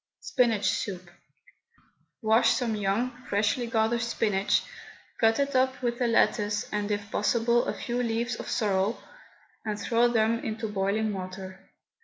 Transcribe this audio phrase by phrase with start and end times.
[0.21, 1.01] SPINACH SOUP.
[2.23, 4.63] Wash some young, freshly gathered spinach,
[5.19, 8.99] cut it up with a lettuce, and, if possible, a few leaves of sorrel,
[9.63, 11.69] and throw them into boiling water.